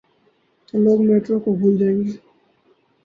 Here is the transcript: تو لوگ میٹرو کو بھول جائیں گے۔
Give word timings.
تو 0.67 0.73
لوگ 0.77 0.99
میٹرو 1.01 1.37
کو 1.39 1.49
بھول 1.55 1.77
جائیں 1.77 1.97
گے۔ 1.97 2.11